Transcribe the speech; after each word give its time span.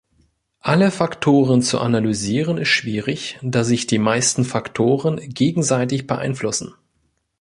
Alle 0.61 0.89
Faktoren 0.89 1.61
zu 1.61 1.79
analysieren 1.79 2.57
ist 2.57 2.69
schwierig, 2.69 3.37
da 3.43 3.63
sich 3.63 3.85
die 3.85 3.99
meisten 3.99 4.45
Faktoren 4.45 5.17
gegenseitig 5.19 6.07
beeinflussen. 6.07 6.73